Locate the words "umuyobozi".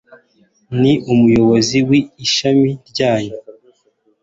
1.11-1.77